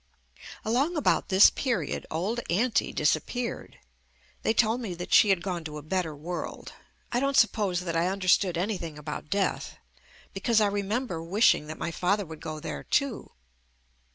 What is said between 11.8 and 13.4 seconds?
father would go there too.